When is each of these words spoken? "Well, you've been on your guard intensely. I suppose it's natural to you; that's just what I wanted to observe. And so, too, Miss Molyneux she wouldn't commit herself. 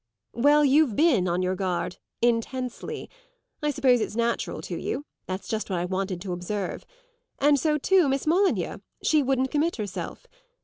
"Well, 0.33 0.65
you've 0.65 0.95
been 0.95 1.27
on 1.27 1.43
your 1.43 1.53
guard 1.53 1.97
intensely. 2.23 3.07
I 3.61 3.69
suppose 3.69 4.01
it's 4.01 4.15
natural 4.15 4.59
to 4.63 4.75
you; 4.75 5.05
that's 5.27 5.47
just 5.47 5.69
what 5.69 5.77
I 5.77 5.85
wanted 5.85 6.21
to 6.21 6.33
observe. 6.33 6.87
And 7.37 7.59
so, 7.59 7.77
too, 7.77 8.09
Miss 8.09 8.25
Molyneux 8.25 8.79
she 9.03 9.21
wouldn't 9.21 9.51
commit 9.51 9.75
herself. 9.75 10.25